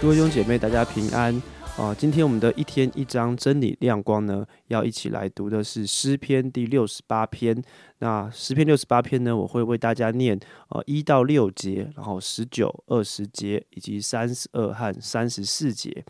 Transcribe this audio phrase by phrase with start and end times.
[0.00, 1.42] 各位兄姐妹，大家平安。
[1.76, 7.56] 啊、今天我们的一天一章真理亮光呢，要一起来读的是诗篇第六十八篇。
[8.00, 10.38] 那诗篇六十八篇呢，我会为大家念
[10.68, 16.04] 呃一到六节，然后十九、二十节以及三十二和三十四节。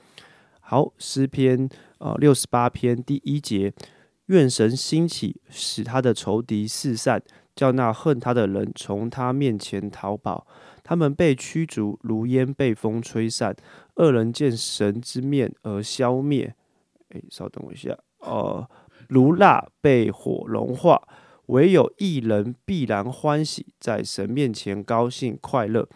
[0.59, 1.69] 好，诗篇
[1.99, 3.73] 呃六十八篇第一节，
[4.27, 7.23] 愿神兴起，使他的仇敌四散，
[7.55, 10.45] 叫那恨他的人从他面前逃跑。
[10.91, 13.55] 他们被驱逐，如烟被风吹散。
[13.95, 16.53] 恶人见神之面而消灭。
[17.11, 18.69] 诶，稍等我一下，呃，
[19.09, 21.01] 如蜡被火融化，
[21.47, 25.89] 唯有一人必然欢喜，在神面前高兴快乐。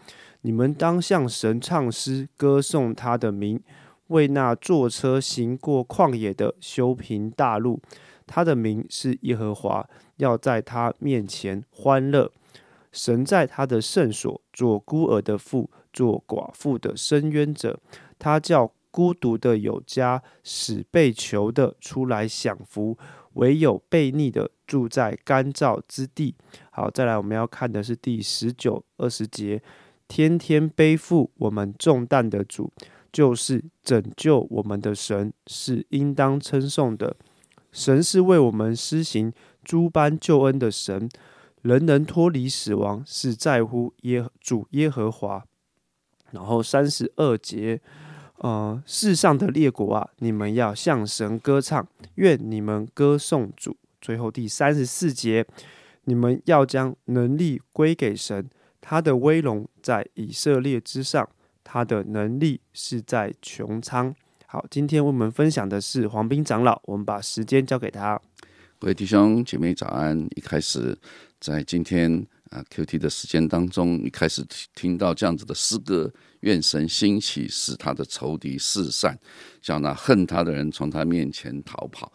[0.43, 3.61] 你们当向神唱诗，歌颂他的名，
[4.07, 7.81] 为那坐车行过旷野的修平大路。
[8.25, 12.31] 他的名是耶和华，要在他面前欢乐。
[12.95, 17.77] 神在他的圣所做孤儿的父，做寡妇的伸冤者。
[18.17, 22.97] 他叫孤独的有家，使被囚的出来享福，
[23.33, 26.33] 唯有悖逆的住在干燥之地。
[26.71, 29.61] 好，再来我们要看的是第十九、二十节。
[30.07, 32.71] 天天背负我们重担的主，
[33.11, 37.17] 就是拯救我们的神，是应当称颂的。
[37.73, 41.09] 神是为我们施行诸般救恩的神，
[41.65, 45.43] 人能脱离死亡，是在乎耶主耶和华。
[46.29, 47.81] 然后三十二节，
[48.37, 53.75] 呃，世上的列国啊，你们要向神歌唱，愿你们歌颂主。
[53.99, 55.43] 最后第三十四节，
[56.03, 58.47] 你们要将能力归给神，
[58.79, 61.27] 他的威荣在以色列之上，
[61.63, 64.13] 他的能力是在穹苍。
[64.45, 68.21] 好，今天我们分享的是黄斌长老，我们把时间交给他。
[68.77, 70.27] 各位弟兄姐妹早安！
[70.35, 70.95] 一开始
[71.45, 79.15] 在今天啊 QT 的时间当中，你开始听听到这样子的诗歌，愿神兴起，使他的仇敌四散，
[79.61, 82.11] 叫那恨他的人从他面前逃跑。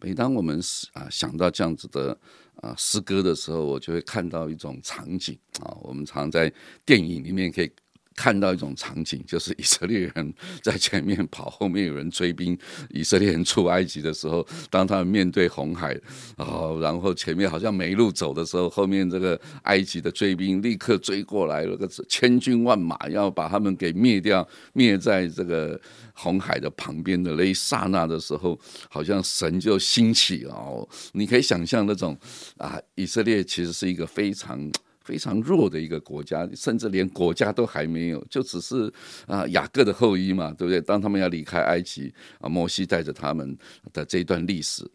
[0.00, 0.58] 每当我们
[0.94, 2.18] 啊想到这样子的
[2.62, 6.50] 啊诗歌的时候，我就会看到一种场景啊，我们常在
[6.86, 7.70] 电影里面可以。
[8.14, 12.56] 看到一种场景， 就是以色列人在前面跑，后面有人追兵。
[12.90, 15.98] 以色列人出埃及的时候，当他们面对红海，
[16.36, 25.80] 哦，然后前面好像没路走的时候，后面这个埃及的追兵立刻追过来了，个千军万马要把他们给灭掉，灭在这个
[26.14, 28.58] 红海的旁边的那一刹那的时候，
[28.88, 30.88] 好像神就兴起哦。
[31.12, 32.16] 你可以想象那种
[32.58, 34.70] 啊，以色列其实是一个非常。
[35.04, 38.92] 非常弱的一个国家，甚至连国家都还没有，就只是
[39.26, 40.80] 啊雅各的后裔嘛，对不对？
[40.80, 43.56] 当他们要离开埃及啊，摩西带着他们
[43.92, 44.88] 的这一段历史，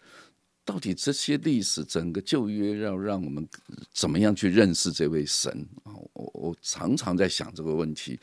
[0.66, 3.47] 到底这些历史整个旧约要让我们
[3.94, 5.51] 怎么样去认识这位神
[5.84, 5.91] 啊？
[6.13, 8.19] 我我常常在想这个问题。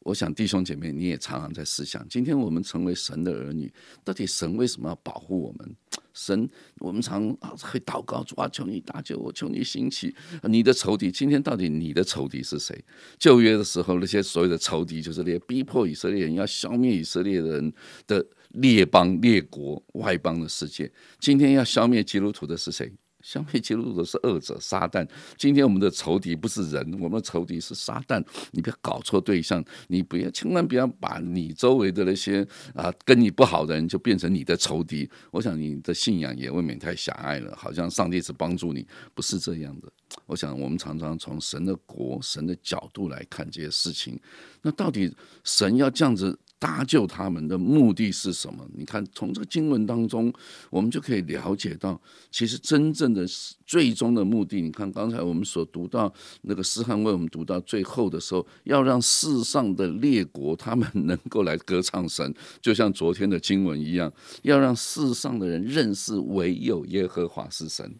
[0.00, 3.72] 我想弟兄姐妹，你也常常在思想，今天我们成为神的儿女，
[4.04, 5.76] 到底神为什么要保护我们？
[6.16, 10.12] 神，我们常啊会祷告主啊，求你搭救我，求你兴起
[10.44, 11.12] 你的仇敌。
[11.12, 12.82] 今天到底你的仇敌是谁？
[13.18, 17.70] 旧约的时候，那些所谓的仇敌，就是那些逼迫以色列人要消灭以色列人
[18.06, 20.90] 的列邦、列国、外邦的世界。
[21.20, 22.90] 今天要消灭基督徒的是谁？
[23.26, 25.04] 消灭基督徒的是恶者撒旦。
[25.36, 28.24] 今天我们的仇敌不是人，我们的仇敌是撒旦。
[28.52, 35.10] 你不要搞错对象，你不要千万不要把你周围的那些啊跟你不好的人就变成你的仇敌。
[35.32, 39.90] 我想你的信仰也未免太狭隘了，好像上帝只帮助你，不是这样的。
[40.26, 44.16] 我想我们常常从神的国、神的角度来看这些事情。
[44.62, 45.12] 那到底
[45.42, 46.38] 神要这样子？
[46.58, 48.66] 搭救他们的目的是什么？
[48.74, 50.32] 你看，从这个经文当中，
[50.70, 52.00] 我们就可以了解到，
[52.30, 53.26] 其实真正的
[53.66, 54.62] 最终的目的。
[54.62, 56.12] 你看，刚才我们所读到
[56.42, 64.10] 那个诗翰为我们读到最后的时候，要让世上的列国他们能够来歌唱神，就像昨天的经文一样，
[64.42, 67.94] 要让世上的人认识唯有耶和华是神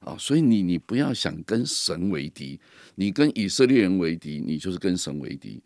[0.00, 0.16] 啊！
[0.18, 2.58] 所以你你不要想跟神为敌，
[2.96, 5.62] 你跟以色列人为敌，你就是跟神为敌。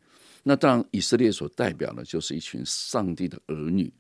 [0.48, 3.92] 那当然，以色列所代表的就是一群上帝的儿女，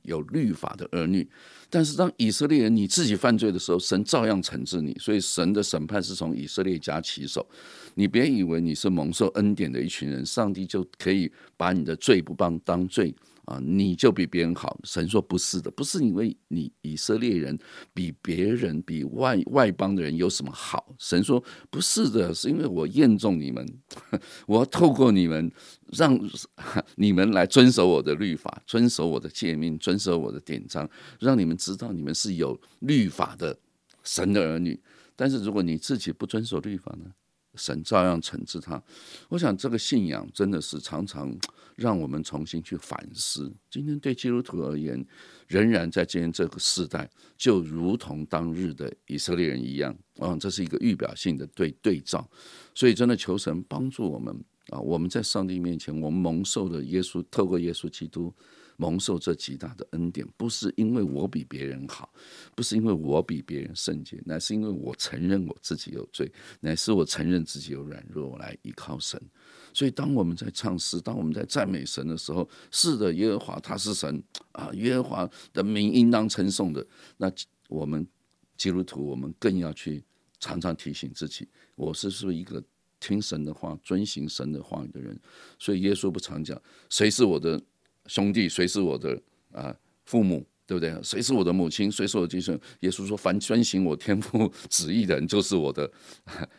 [0.00, 1.28] 有律法的儿女。
[1.68, 4.96] 但是，当以色列人你自己犯罪的时候，神照样惩治你。
[4.98, 7.46] 所以，神的审判是从以色列家起手。
[7.94, 13.14] 你别以为你是蒙受恩典的一群人，上帝就可以把你的罪不帮当罪
[13.50, 14.78] 啊，你就比别人好。
[14.84, 17.58] 神说不是的，不是因为你以色列人
[17.92, 20.94] 比别人、比外外邦的人有什么好。
[20.98, 23.66] 神说不是的，是因为我验中你们，
[24.46, 25.50] 我要透过你们，
[25.88, 26.16] 让
[26.94, 30.88] 你们来遵守我的律法，遵守我的诫命，遵守我的典章，
[31.18, 33.58] 让你们知道你们是有律法的
[34.04, 34.80] 神的儿女。
[35.16, 37.10] 但是如果你自己不遵守律法呢？
[37.54, 38.82] 神照样惩治他。
[39.28, 41.36] 我想这个信仰真的是常常
[41.76, 43.50] 让我们重新去反思。
[43.70, 45.04] 今天对基督徒而言，
[45.48, 49.96] 仍然在今天这个时代，就如同当日的以色列人一样。
[50.18, 52.28] 嗯，这是一个预表性的对对照。
[52.74, 54.34] 所以真的求神帮助我们
[54.68, 54.78] 啊！
[54.78, 58.34] 我们在上帝面前，我们蒙受的耶稣，透过耶稣基督。
[58.80, 62.10] 蒙受这极大的恩典，不是因为我比别人好，
[62.56, 69.20] 不是因为我比别人圣洁，乃是因为我承认我自己有罪，乃是我承认自己有软弱，我来依靠神。
[69.74, 74.22] 所以，当我们在唱诗，当我们在赞美神的时候，是的，耶和华他是神
[74.52, 76.84] 啊，耶和华的名应当称颂的。
[77.18, 77.30] 那
[77.68, 78.06] 我们
[78.56, 80.02] 基督徒，我们更要去
[80.38, 82.64] 常常提醒自己，我是是不是一个
[82.98, 85.20] 听神的话、遵行神的话语的人？
[85.58, 87.62] 所以，耶稣不常讲，谁是我的？
[88.10, 89.16] 兄弟，谁是我的
[89.52, 89.72] 啊
[90.04, 90.92] 父母，对不对？
[91.00, 91.90] 谁是我的母亲？
[91.90, 92.58] 谁是我的弟兄？
[92.80, 95.88] 耶稣说：“凡遵行我天父旨意的人，就是我的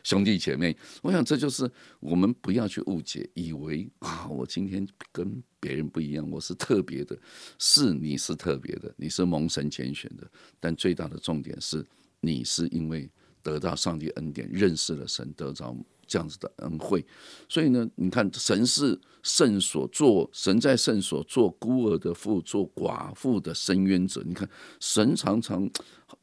[0.01, 1.69] 兄弟姐妹。”我想，这就是
[1.99, 7.19] 我们不要去误解，以为啊，我今天跟别人不一样，我是特别的。
[7.59, 10.25] 是，你是特别的，你是蒙神拣选的。
[10.57, 11.85] 但最大的重点是，
[12.21, 13.09] 你是因为
[13.43, 15.75] 得到上帝恩典，认识了神，得着。
[16.11, 17.05] 这样子的恩惠，
[17.47, 24.21] 所以呢，你看神是圣所做，神在圣所做孤儿的父，做寡妇的伸冤者。
[24.25, 24.45] 你看
[24.81, 25.71] 神常常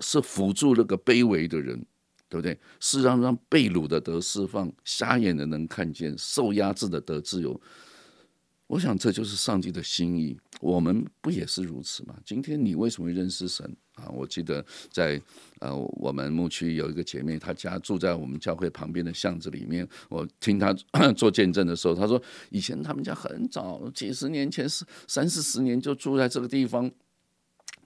[0.01, 1.87] 是辅助那个卑微的人，
[2.29, 2.61] 对不对？
[2.81, 7.59] 是让让被掳的得释放，瞎眼的能看见，受压制的得自由。
[8.69, 12.15] 我想这就是上帝的心意，我们不也是如此吗？
[12.25, 14.09] 今天你为什么认识神啊？
[14.11, 15.21] 我记得在
[15.59, 19.89] 呃我们牧区有一个姐妹，她家住在我们教会旁边的巷子里面。
[20.11, 20.73] 我听她
[21.17, 26.91] 做见证的时候，她说以前他们家很早，几十年前是三四十年就住在这个地方。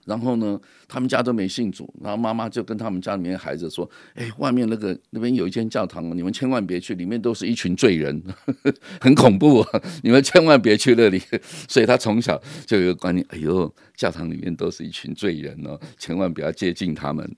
[0.05, 8.21] 然后呢，他们家都没信主，然后妈妈就跟他们家里面孩子说：“哎，外面那个那边有一间教堂，你们千万别去，里面都是一群罪人，
[8.99, 11.21] 很恐怖，啊 你们千万别去那里。
[11.67, 17.29] ”所以他从小就有个观念：“哎呦，教堂里面都是一群罪人哦，千万不要接近他们。”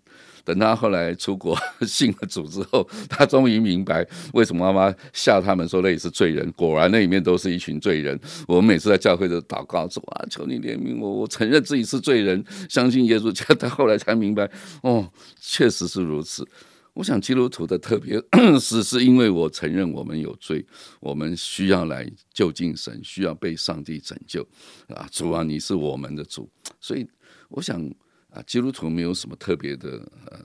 [0.46, 6.50] 等他后来出国 信了主之后，他终于明白为什么妈妈吓他们说那里是罪人。
[6.54, 8.18] 果然那里面都是一群罪人。
[8.48, 13.26] 我们每次在教会的祷告说啊，求你怜悯我，我承认自己是罪人，相信耶稣。
[13.60, 14.50] 他后来才明白，
[14.84, 15.12] 哦，
[15.42, 16.48] 确实是如此。
[16.94, 18.22] 我想基督徒的特别
[18.62, 20.66] 是是因为我承认我们有罪，
[21.00, 24.48] 我们需要来就近神，需要被上帝拯救
[24.90, 25.08] 啊！
[25.12, 26.48] 主啊，你是我们的主，
[26.80, 27.06] 所以
[27.50, 27.92] 我想。
[28.36, 30.40] 啊，基督徒没有什么特别的呃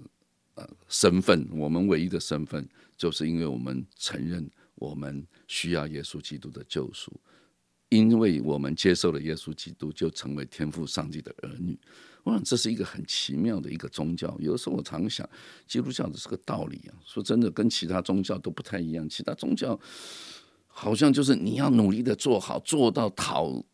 [0.55, 2.67] 呃身份，我们唯一的身份
[2.97, 7.13] 就是因为我们承认我们需要耶稣基督的救赎，
[7.89, 11.77] 因为我们接受了耶稣基督，就成为天父上帝的儿女。
[12.23, 14.37] 我想这是一个很奇妙的一个宗教。
[14.39, 15.29] 有的时候我常想，
[15.67, 19.09] 基督教的是个道理啊，说真的，跟其他宗教都不太一样。
[19.09, 19.77] 其他宗教
[20.69, 23.65] 好像就是你要努力的做好，做到讨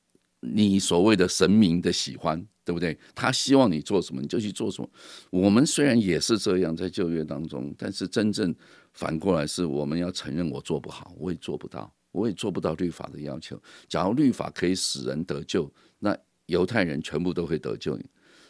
[0.40, 2.46] 你所谓的神明的喜欢。
[2.66, 2.98] 对不对？
[3.14, 4.90] 他希望你做什么，你就去做什么。
[5.30, 8.52] 我们虽然也是这样在旧约当中，但是真正
[8.92, 13.56] 反过来是我们要承认我做不好，我也做不到，我也做不到律法的要求。
[13.88, 17.96] 假如律法可以使人得救，那犹太人全部都会得救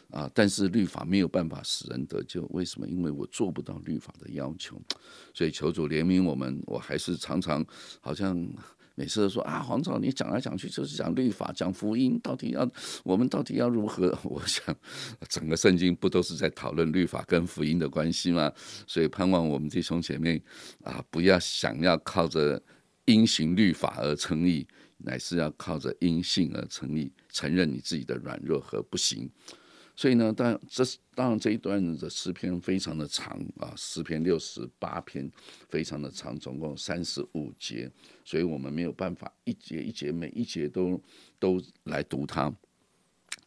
[0.09, 0.27] 啊！
[0.33, 2.87] 但是律法没有办法使人得救，为什么？
[2.87, 4.81] 因为我做不到律法的要求，
[5.31, 6.59] 所以求主怜悯我们。
[6.65, 7.63] 我还是常常
[8.01, 8.35] 好像。
[8.99, 12.67] 每次都说啊，黄总，你讲来讲去就是讲律法、讲福音，到底要
[13.03, 14.17] 我们到底要如何？
[14.25, 14.75] 我想，
[15.29, 18.51] 整个圣经不都是在讨论律法跟福音的关系吗？
[18.87, 20.41] 所以盼望我们弟兄姐妹
[20.83, 22.59] 啊，不要想要靠着
[23.05, 29.29] 因行律法而成义，乃是要靠着因信而成义，承认你自己的软弱和不行。
[29.97, 30.83] 所以呢，当然这
[31.15, 35.29] 当然这一段的诗篇非常的长啊，诗篇六十八篇
[35.69, 37.91] 非常的长，总共三十五节，
[38.23, 41.01] 所以我们没有办法一节一节每一节都
[41.39, 42.55] 都来读它。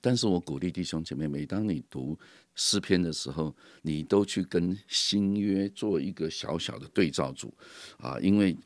[0.00, 2.18] 但是我鼓励弟兄姐妹，每当你读
[2.56, 7.54] 诗篇的时候，你都去跟新约做一个小小的对照组
[7.98, 8.56] 啊，因为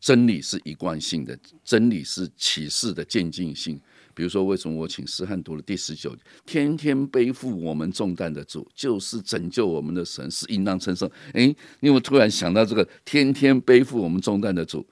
[0.00, 3.78] 真理是一贯性的，真理是启示的渐进性。
[4.14, 6.16] 比如说，为什么我请诗翰读了第十九
[6.46, 11.10] 天天背负我们重担的主，就是拯救我们的神，是应当称颂。
[11.34, 11.46] 诶，
[11.80, 14.86] 因为我突然想到这个天天背负我们重担的主，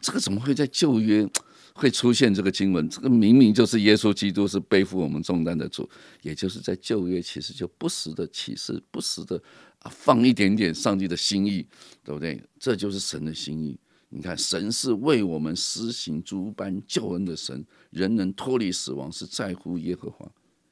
[0.00, 1.28] 这个怎么会在旧约
[1.74, 2.88] 会出现这个经文？
[2.88, 5.88] 这个明明就是耶稣基督是背负我们重担的主，
[6.22, 9.40] 也就是在旧约其实就不时的启示，不时的
[9.80, 11.66] 啊放一点点上帝的心意，
[12.04, 12.40] 对不对？
[12.60, 13.78] 这就是神的心意。
[14.16, 20.24] 你看，神是为我们施行诸般救恩的神，人能脱离死亡是在乎耶和华。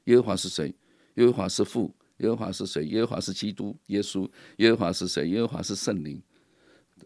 [0.05, 0.73] 耶和华是谁？
[1.15, 1.93] 耶和华是父。
[2.19, 2.85] 耶和华是谁？
[2.85, 4.29] 耶和华是基督，耶稣。
[4.57, 5.27] 耶和华是谁？
[5.27, 6.23] 耶和华是圣灵。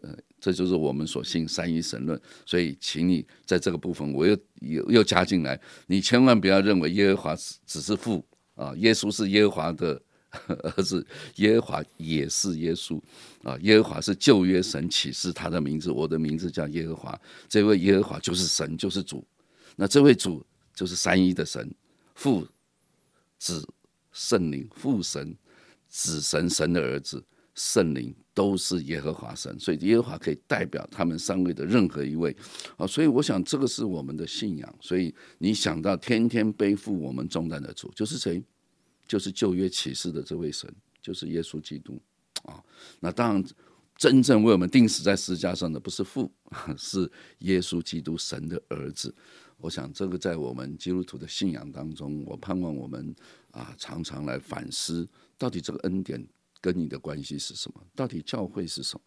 [0.00, 2.20] 呃，这就是我们所信三一神论。
[2.46, 10.00] 所以，请你在这个部分，我又又又加进来，你千万不要认为耶和华只只是父啊，耶稣是耶和华的
[10.48, 11.06] 儿子，
[11.36, 13.00] 耶和华也是耶稣
[13.42, 19.26] 啊，耶和华是旧约神启示他的名字，我的名字叫耶和华，这位耶和华就是神，就是主。
[19.76, 20.44] 那这位主
[20.74, 21.74] 就是三一的神，
[22.14, 22.46] 父、
[23.38, 23.66] 子。
[24.10, 25.36] 圣灵、父神、
[25.86, 32.34] 子神、神的儿子、圣灵都是耶和华神，所以耶和华可以代表他们三位的任何一位
[32.76, 32.84] 啊。
[32.84, 34.74] 所以我想这个是我们的信仰。
[34.80, 38.42] 所以你想到天天背负我们重担的主，就是谁？
[39.08, 40.72] 就是旧约启示的这位神，
[41.02, 42.00] 就是耶稣基督
[42.44, 42.62] 啊。
[43.00, 43.44] 那当然，
[43.96, 46.30] 真正为我们钉死在十字架上的不是父，
[46.78, 49.12] 是耶稣基督神的儿子。
[49.56, 53.12] 我想这个在我们基督徒的信仰当中，我盼望我们
[53.50, 56.24] 啊常常来反思，到底这个恩典
[56.60, 57.84] 跟你的关系是什么？
[57.96, 59.00] 到底教会是什么？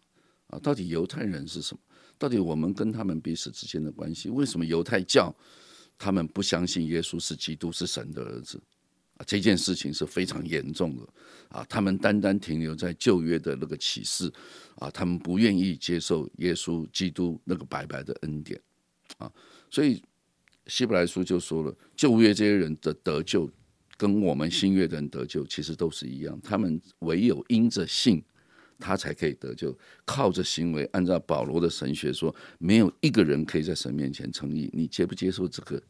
[0.48, 1.80] 啊，到底犹太人是什么？
[2.18, 4.28] 到底我们跟他们彼此之间的关系？
[4.28, 5.34] 为什么犹太教
[5.96, 8.60] 他们不相信耶稣是基督是神的儿子？
[9.26, 11.02] 这件事情是非常严重的
[11.48, 11.66] 啊！
[11.68, 14.32] 他们单单停留在旧约的那个启示
[14.76, 18.60] 啊，他们不愿意接受耶稣基督那个白白的恩典
[19.18, 19.32] 啊，
[19.70, 20.02] 所以。
[20.68, 23.50] 希伯来书就说了，旧约这些人的得救，
[23.96, 26.40] 跟我们新约的人得救其实都是一样。
[26.40, 28.22] 他们唯有因着信，
[28.78, 29.76] 他才可以得救。
[30.04, 34.70] 靠着行为，按照保罗的神学说，没有一个人可以在神面前称义。
[34.72, 35.82] 你接不接受这个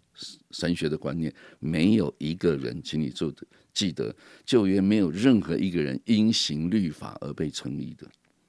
[0.51, 1.33] 神学的观念？
[1.59, 4.15] 没有一个人，请你做的记得，
[4.45, 8.07] 旧约没有任何一个人因行律法而被称义的。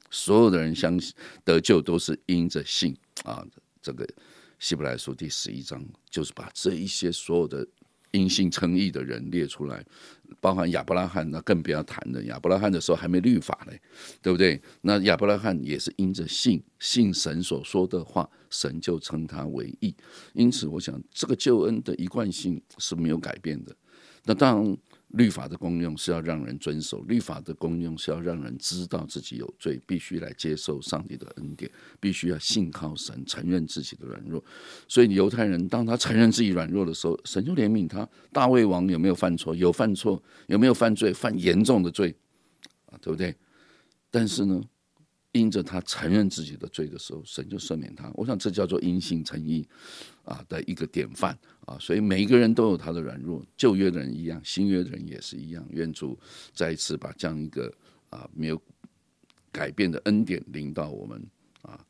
[0.09, 3.45] 所有的人相信得救都是因着信啊，
[3.81, 4.07] 这个。
[4.59, 7.67] 希伯来书第十一章就是把这一些所有的
[8.11, 9.83] 因信称义的人列出来，
[10.39, 12.23] 包含亚伯拉罕，那更不要谈了。
[12.23, 13.81] 亚伯拉罕的时候还没律法嘞，
[14.21, 14.61] 对不对？
[14.81, 19.93] 那亚伯拉罕也是因着信，信神所说的话，神就称他为义。
[20.31, 23.75] 因此，我想这个救恩的一贯性是没有改变的。
[24.23, 24.77] 那当然。
[25.13, 31.69] 律法的功用是要让人遵守，律法的功用是要让人知道自己有罪，必须来接受上帝的恩典，
[31.99, 34.43] 必须要信靠神，承认自己的软弱。
[34.87, 38.09] 所以犹太人当他承认自己软弱的时候，神就怜悯他。
[38.31, 39.53] 大卫王有没有犯错？
[39.53, 40.19] 有犯错？
[40.47, 41.13] 有没有犯罪？
[41.13, 42.15] 犯严重的罪
[42.87, 43.35] 啊，对不对？
[44.09, 44.63] 但是呢？
[45.33, 48.09] 因着他承认自己的罪的时候，神就赦免他。
[48.13, 49.67] 我想这叫做因信称义
[50.23, 51.77] 啊的一个典范啊。
[51.79, 55.65] 所以每一个人都有他的软弱，旧约的人一样，新约的人也是一样。
[55.71, 56.17] 愿主
[56.53, 57.73] 再一次把这样一个
[58.09, 58.61] 啊没有
[59.51, 61.21] 改变的恩典领到我们
[61.63, 61.83] 啊。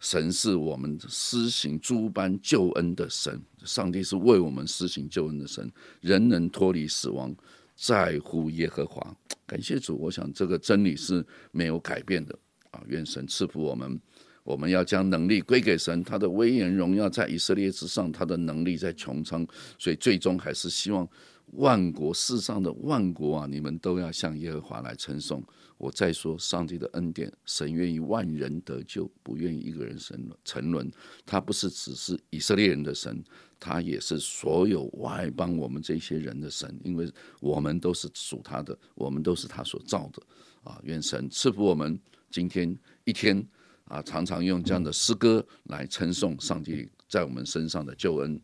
[0.00, 5.70] 神是我们施行诸般救恩的神，上帝是为我们施行救恩的神。
[6.00, 7.34] 人能脱离死亡，
[7.76, 9.16] 在乎耶和华。
[9.46, 12.36] 感谢主，我想这个真理是没有改变的。
[12.70, 14.00] 啊，愿神赐福我们，
[14.44, 19.46] 我们要将能力归给神，他的威严荣耀在以色列之上，他的能力在穹苍，
[19.78, 21.08] 所以最终还是希望
[21.52, 25.42] 万国世上的万国啊，你们都要向耶和华来称颂。
[25.78, 30.90] 我再说，上帝的恩典，神愿意万人得救，不愿意一个人沉沉沦。
[31.24, 33.22] 他不是只是以色列人的神，
[33.60, 37.08] 他也是所有外邦我们这些人的神，因为
[37.40, 40.20] 我们都是属他的，我们都是他所造的。
[40.64, 41.98] 啊，愿神赐福我们。
[42.30, 43.46] 今天一天
[43.84, 48.40] 啊，常常用这样的诗歌来称颂上帝在我们身上的救恩。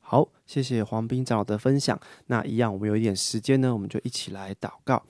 [0.00, 1.98] 好，谢谢黄斌长老的分享。
[2.26, 5.02] 那一样，我们有一点时间呢，我们就一起来祷告。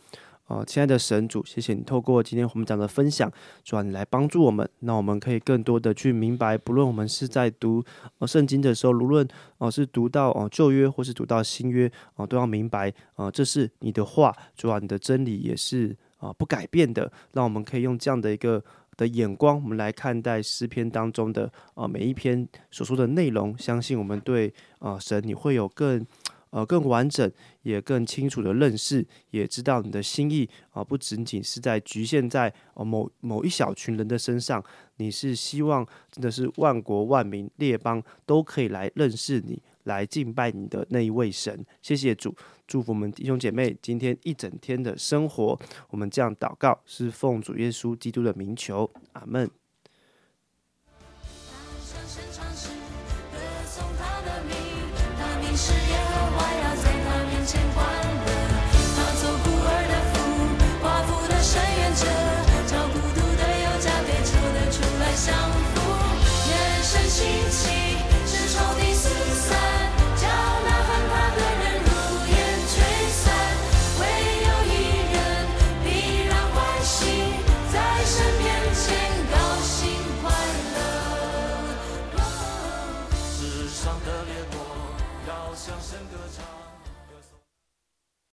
[0.47, 3.31] 哦，亲爱的神主，谢谢你透过今天我们讲的分享，
[3.64, 7.83] 主啊，你来帮助我们，那我们可以更多的去明白，不论我们是在读
[8.26, 9.26] 圣经的时候，无论
[9.59, 15.97] 哦是读到哦旧约或是读到新约哦，都要明白啊，这是你的话，主啊，你的真理也是。
[16.23, 18.62] 啊，不改变的，让我们可以用这样的一个
[18.97, 23.59] 的眼光，我们来看待诗篇当中的啊每一篇所说的内容。
[23.59, 26.07] 相信我们对啊神，你会有更
[26.50, 27.29] 呃更完整
[27.62, 34.62] 也更清楚的认识，也知道你的心意啊，不仅仅是在局限在哦某某一小群人的身上，
[34.99, 39.61] 你是希望真的是万国万民列邦都可以来认识你。
[39.85, 42.35] 来敬拜你的那一位神，谢谢主，
[42.67, 45.59] 祝福我们弟兄姐妹今天一整天的生活。
[45.91, 49.51] 我们这样祷告，是奉主耶稣基督的名求，阿门。